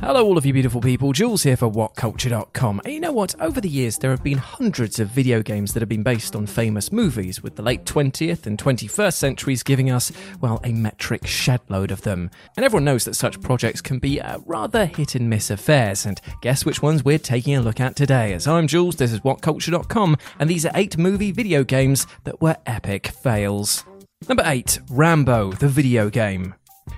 [0.00, 1.12] Hello, all of you beautiful people.
[1.12, 2.82] Jules here for WhatCulture.com.
[2.84, 3.34] And you know what?
[3.40, 6.46] Over the years, there have been hundreds of video games that have been based on
[6.46, 11.90] famous movies, with the late 20th and 21st centuries giving us, well, a metric shedload
[11.90, 12.30] of them.
[12.56, 16.04] And everyone knows that such projects can be uh, rather hit and miss affairs.
[16.04, 18.34] And guess which ones we're taking a look at today?
[18.34, 22.56] As I'm Jules, this is WhatCulture.com, and these are eight movie video games that were
[22.66, 23.82] epic fails.
[24.28, 26.54] Number 8 Rambo, the video game.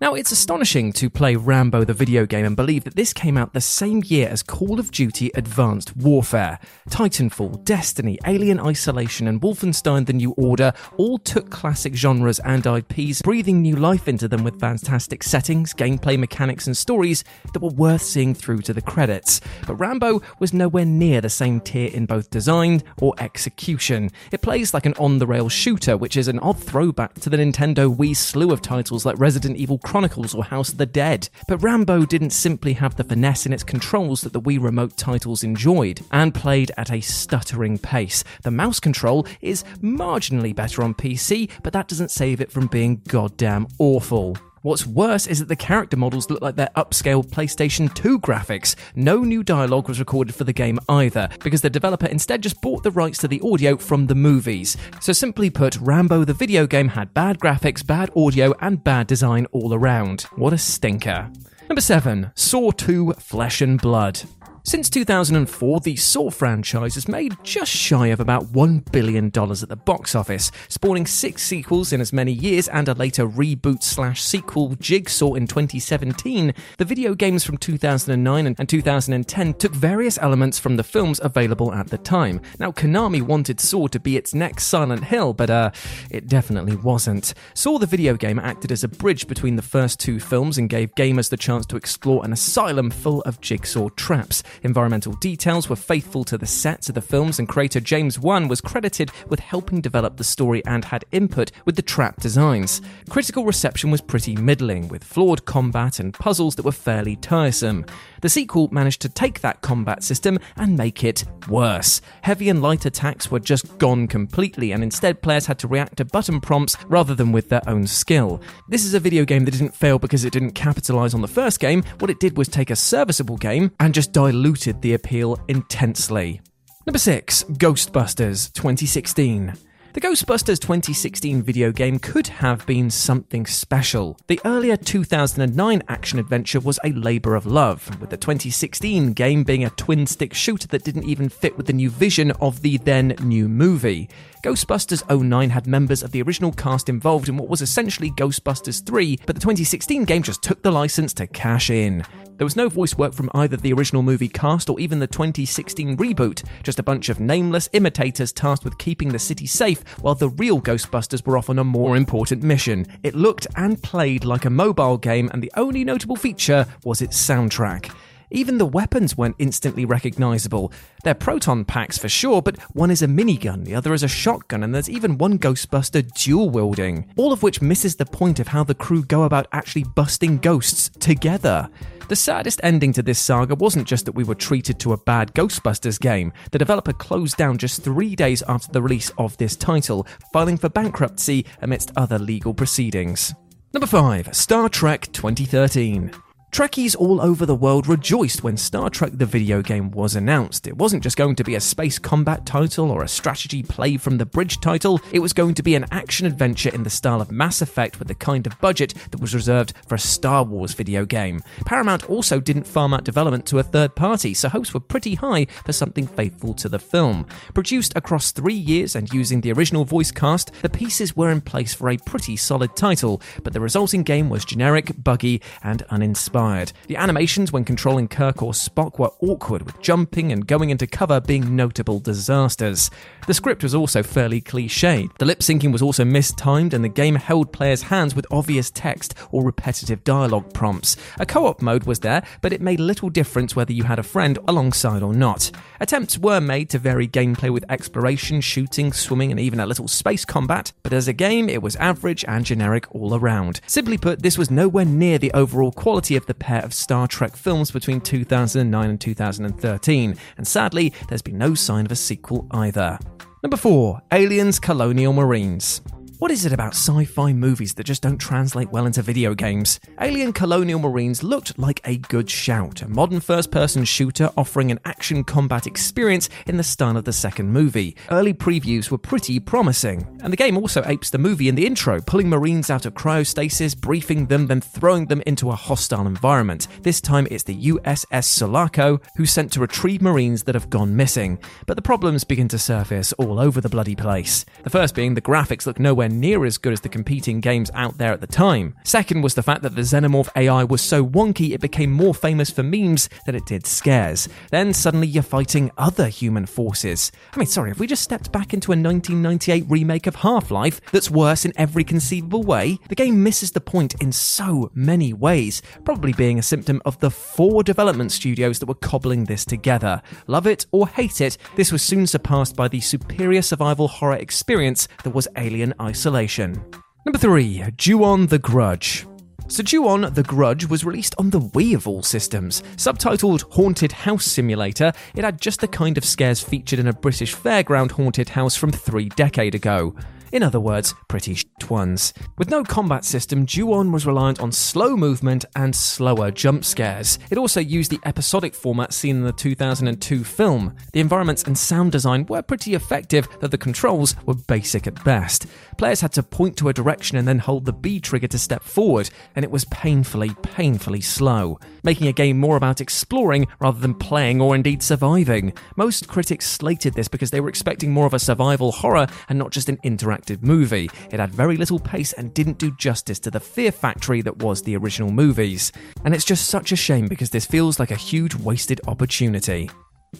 [0.00, 3.52] Now, it's astonishing to play Rambo the video game and believe that this came out
[3.52, 6.58] the same year as Call of Duty Advanced Warfare.
[6.88, 13.20] Titanfall, Destiny, Alien Isolation, and Wolfenstein The New Order all took classic genres and IPs,
[13.20, 18.00] breathing new life into them with fantastic settings, gameplay mechanics, and stories that were worth
[18.00, 19.42] seeing through to the credits.
[19.66, 24.08] But Rambo was nowhere near the same tier in both design or execution.
[24.32, 27.36] It plays like an on the rail shooter, which is an odd throwback to the
[27.36, 31.28] Nintendo Wii slew of titles like Resident Evil Chronicles or House of the Dead.
[31.48, 35.42] But Rambo didn't simply have the finesse in its controls that the Wii Remote titles
[35.42, 38.22] enjoyed, and played at a stuttering pace.
[38.44, 43.02] The mouse control is marginally better on PC, but that doesn't save it from being
[43.08, 44.36] goddamn awful.
[44.62, 48.76] What's worse is that the character models look like they're upscaled PlayStation 2 graphics.
[48.94, 52.82] No new dialogue was recorded for the game either, because the developer instead just bought
[52.82, 54.76] the rights to the audio from the movies.
[55.00, 59.46] So, simply put, Rambo the video game had bad graphics, bad audio, and bad design
[59.52, 60.22] all around.
[60.36, 61.30] What a stinker.
[61.70, 64.20] Number 7 Saw 2 Flesh and Blood.
[64.62, 69.80] Since 2004, the Saw franchise has made just shy of about $1 billion at the
[69.84, 74.74] box office, spawning six sequels in as many years and a later reboot slash sequel,
[74.76, 76.52] Jigsaw, in 2017.
[76.76, 81.88] The video games from 2009 and 2010 took various elements from the films available at
[81.88, 82.42] the time.
[82.58, 85.70] Now, Konami wanted Saw to be its next Silent Hill, but uh,
[86.10, 87.32] it definitely wasn't.
[87.54, 90.94] Saw the video game acted as a bridge between the first two films and gave
[90.96, 94.42] gamers the chance to explore an asylum full of jigsaw traps.
[94.62, 98.60] Environmental details were faithful to the sets of the films, and creator James Wan was
[98.60, 102.80] credited with helping develop the story and had input with the trap designs.
[103.08, 107.84] Critical reception was pretty middling, with flawed combat and puzzles that were fairly tiresome.
[108.20, 112.00] The sequel managed to take that combat system and make it worse.
[112.22, 116.04] Heavy and light attacks were just gone completely, and instead players had to react to
[116.04, 118.40] button prompts rather than with their own skill.
[118.68, 121.60] This is a video game that didn't fail because it didn't capitalize on the first
[121.60, 121.82] game.
[121.98, 126.40] What it did was take a serviceable game and just diluted the appeal intensely.
[126.86, 129.69] Number 6 Ghostbusters 2016.
[129.92, 134.16] The Ghostbusters 2016 video game could have been something special.
[134.28, 139.64] The earlier 2009 action adventure was a labour of love, with the 2016 game being
[139.64, 143.16] a twin stick shooter that didn't even fit with the new vision of the then
[143.20, 144.08] new movie.
[144.44, 149.18] Ghostbusters 09 had members of the original cast involved in what was essentially Ghostbusters 3,
[149.26, 152.04] but the 2016 game just took the license to cash in.
[152.40, 155.98] There was no voice work from either the original movie cast or even the 2016
[155.98, 160.30] reboot, just a bunch of nameless imitators tasked with keeping the city safe while the
[160.30, 162.86] real Ghostbusters were off on a more important mission.
[163.02, 167.22] It looked and played like a mobile game, and the only notable feature was its
[167.22, 167.92] soundtrack.
[168.30, 170.72] Even the weapons weren't instantly recognizable.
[171.02, 174.62] They're proton packs for sure, but one is a minigun, the other is a shotgun,
[174.62, 177.12] and there's even one Ghostbuster dual wielding.
[177.16, 180.90] All of which misses the point of how the crew go about actually busting ghosts
[181.00, 181.68] together.
[182.08, 185.32] The saddest ending to this saga wasn't just that we were treated to a bad
[185.34, 186.32] Ghostbusters game.
[186.50, 190.68] The developer closed down just three days after the release of this title, filing for
[190.68, 193.32] bankruptcy amidst other legal proceedings.
[193.72, 196.29] Number 5 Star Trek 2013.
[196.50, 200.66] Trekkies all over the world rejoiced when Star Trek the video game was announced.
[200.66, 204.18] It wasn't just going to be a space combat title or a strategy play from
[204.18, 207.30] the bridge title, it was going to be an action adventure in the style of
[207.30, 211.04] Mass Effect with the kind of budget that was reserved for a Star Wars video
[211.04, 211.40] game.
[211.66, 215.44] Paramount also didn't farm out development to a third party, so hopes were pretty high
[215.64, 217.26] for something faithful to the film.
[217.54, 221.72] Produced across three years and using the original voice cast, the pieces were in place
[221.72, 226.72] for a pretty solid title, but the resulting game was generic, buggy, and uninspired inspired.
[226.86, 231.20] The animations when controlling Kirk or Spock were awkward, with jumping and going into cover
[231.20, 232.90] being notable disasters.
[233.26, 235.18] The script was also fairly cliched.
[235.18, 239.14] The lip syncing was also mistimed, and the game held players' hands with obvious text
[239.30, 240.96] or repetitive dialogue prompts.
[241.18, 244.02] A co op mode was there, but it made little difference whether you had a
[244.02, 245.50] friend alongside or not.
[245.78, 250.24] Attempts were made to vary gameplay with exploration, shooting, swimming, and even a little space
[250.24, 253.60] combat, but as a game, it was average and generic all around.
[253.66, 257.34] Simply put, this was nowhere near the overall quality of the pair of Star Trek
[257.34, 263.00] films between 2009 and 2013, and sadly, there's been no sign of a sequel either.
[263.42, 265.80] Number 4 Aliens Colonial Marines.
[266.20, 269.80] What is it about sci fi movies that just don't translate well into video games?
[270.02, 274.80] Alien Colonial Marines looked like a good shout, a modern first person shooter offering an
[274.84, 277.96] action combat experience in the style of the second movie.
[278.10, 282.02] Early previews were pretty promising, and the game also apes the movie in the intro,
[282.02, 286.68] pulling Marines out of cryostasis, briefing them, then throwing them into a hostile environment.
[286.82, 291.38] This time it's the USS Sulaco, who's sent to retrieve Marines that have gone missing.
[291.64, 294.44] But the problems begin to surface all over the bloody place.
[294.64, 297.98] The first being the graphics look nowhere near as good as the competing games out
[297.98, 298.74] there at the time.
[298.84, 302.50] Second was the fact that the Xenomorph AI was so wonky it became more famous
[302.50, 304.28] for memes than it did scares.
[304.50, 307.12] Then suddenly you're fighting other human forces.
[307.32, 310.80] I mean, sorry, if we just stepped back into a 1998 remake of Half Life
[310.90, 312.78] that's worse in every conceivable way?
[312.88, 317.10] The game misses the point in so many ways, probably being a symptom of the
[317.10, 320.02] four development studios that were cobbling this together.
[320.26, 324.88] Love it or hate it, this was soon surpassed by the superior survival horror experience
[325.04, 326.64] that was Alien Isolation isolation.
[327.04, 327.62] Number 3.
[327.76, 329.06] Ju-On the Grudge.
[329.48, 332.62] So Ju-On The Grudge was released on the Wii of all systems.
[332.76, 337.34] Subtitled Haunted House Simulator, it had just the kind of scares featured in a British
[337.34, 339.94] fairground haunted house from three decade ago.
[340.32, 342.14] In other words, pretty shit ones.
[342.38, 347.18] With no combat system, Ju-On was reliant on slow movement and slower jump scares.
[347.30, 350.76] It also used the episodic format seen in the 2002 film.
[350.92, 355.46] The environments and sound design were pretty effective, though the controls were basic at best.
[355.80, 358.62] Players had to point to a direction and then hold the B trigger to step
[358.62, 363.94] forward, and it was painfully, painfully slow, making a game more about exploring rather than
[363.94, 365.54] playing or indeed surviving.
[365.76, 369.52] Most critics slated this because they were expecting more of a survival horror and not
[369.52, 370.90] just an interactive movie.
[371.10, 374.60] It had very little pace and didn't do justice to the fear factory that was
[374.60, 375.72] the original movies.
[376.04, 379.70] And it's just such a shame because this feels like a huge wasted opportunity.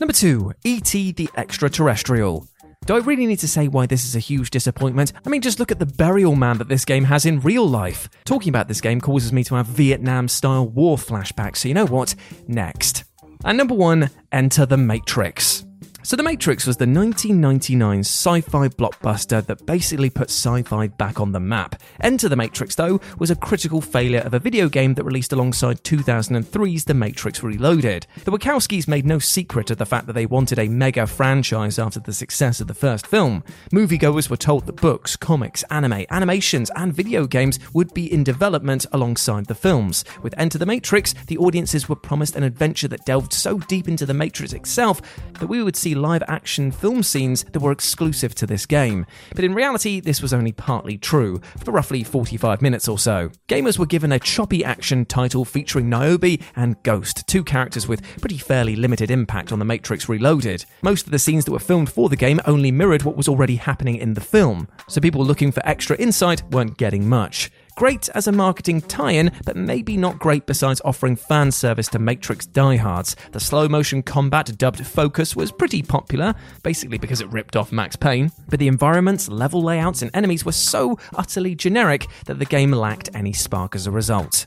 [0.01, 1.13] Number 2 E.T.
[1.13, 2.49] the Extraterrestrial.
[2.87, 5.13] Do I really need to say why this is a huge disappointment?
[5.25, 8.09] I mean, just look at the burial man that this game has in real life.
[8.25, 11.87] Talking about this game causes me to have Vietnam style war flashbacks, so you know
[11.87, 12.15] what?
[12.49, 13.05] Next.
[13.45, 15.65] And number one, Enter the Matrix.
[16.03, 21.21] So, The Matrix was the 1999 sci fi blockbuster that basically put sci fi back
[21.21, 21.81] on the map.
[22.01, 25.85] Enter the Matrix, though, was a critical failure of a video game that released alongside
[25.85, 28.07] 2003's The Matrix Reloaded.
[28.25, 32.01] The Wachowskis made no secret of the fact that they wanted a mega franchise after
[32.01, 33.45] the success of the first film.
[33.71, 38.87] Moviegoers were told that books, comics, anime, animations, and video games would be in development
[38.93, 40.07] alongside the films.
[40.23, 44.07] With Enter the Matrix, the audiences were promised an adventure that delved so deep into
[44.07, 45.03] the Matrix itself
[45.39, 49.07] that we would see see live action film scenes that were exclusive to this game.
[49.35, 53.31] But in reality, this was only partly true, for roughly 45 minutes or so.
[53.49, 58.39] Gamers were given a choppy action title featuring Niobe and Ghost, two characters with pretty
[58.39, 60.65] fairly limited impact on The Matrix Reloaded.
[60.83, 63.57] Most of the scenes that were filmed for the game only mirrored what was already
[63.57, 67.51] happening in the film, so people looking for extra insight weren't getting much.
[67.81, 71.99] Great as a marketing tie in, but maybe not great besides offering fan service to
[71.99, 73.17] Matrix diehards.
[73.33, 77.97] The slow motion combat dubbed Focus was pretty popular, basically because it ripped off Max
[77.97, 82.71] Payne, but the environments, level layouts, and enemies were so utterly generic that the game
[82.71, 84.47] lacked any spark as a result.